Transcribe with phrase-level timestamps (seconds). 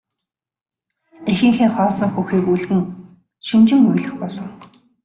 [1.31, 2.83] Эхийнхээ хоосон хөхийг үлгэж
[3.47, 4.47] шөнөжин уйлах болов.